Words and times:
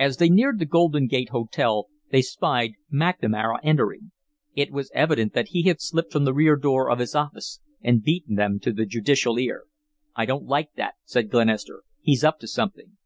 As 0.00 0.16
they 0.16 0.28
neared 0.30 0.58
the 0.58 0.64
Golden 0.66 1.06
Gate 1.06 1.28
Hotel 1.28 1.86
they 2.10 2.22
spied 2.22 2.72
McNamara 2.92 3.60
entering. 3.62 4.10
It 4.56 4.72
was 4.72 4.90
evident 4.92 5.32
that 5.34 5.50
he 5.50 5.62
had 5.62 5.80
slipped 5.80 6.10
from 6.10 6.24
the 6.24 6.34
rear 6.34 6.56
door 6.56 6.90
of 6.90 6.98
his 6.98 7.14
office 7.14 7.60
and 7.80 8.02
beaten 8.02 8.34
them 8.34 8.58
to 8.58 8.72
the 8.72 8.84
judicial 8.84 9.38
ear. 9.38 9.66
"I 10.16 10.26
don't 10.26 10.46
like 10.46 10.72
that," 10.74 10.94
said 11.04 11.30
Glenister. 11.30 11.84
"He's 12.00 12.24
up 12.24 12.40
to 12.40 12.48
something." 12.48 12.96